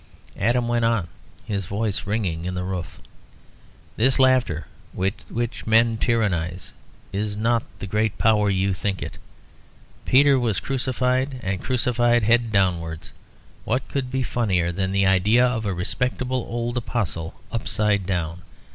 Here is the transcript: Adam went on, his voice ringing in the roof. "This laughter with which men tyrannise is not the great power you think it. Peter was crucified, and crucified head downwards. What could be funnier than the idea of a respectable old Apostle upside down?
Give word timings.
Adam 0.39 0.67
went 0.67 0.83
on, 0.83 1.07
his 1.45 1.67
voice 1.67 2.07
ringing 2.07 2.43
in 2.45 2.55
the 2.55 2.63
roof. 2.63 2.99
"This 3.97 4.17
laughter 4.17 4.65
with 4.95 5.29
which 5.29 5.67
men 5.67 5.97
tyrannise 5.97 6.73
is 7.13 7.37
not 7.37 7.61
the 7.77 7.85
great 7.85 8.17
power 8.17 8.49
you 8.49 8.73
think 8.73 9.03
it. 9.03 9.19
Peter 10.03 10.39
was 10.39 10.59
crucified, 10.59 11.39
and 11.43 11.61
crucified 11.61 12.23
head 12.23 12.51
downwards. 12.51 13.13
What 13.63 13.87
could 13.89 14.09
be 14.09 14.23
funnier 14.23 14.71
than 14.71 14.91
the 14.91 15.05
idea 15.05 15.45
of 15.45 15.67
a 15.67 15.71
respectable 15.75 16.47
old 16.49 16.77
Apostle 16.77 17.35
upside 17.51 18.07
down? 18.07 18.41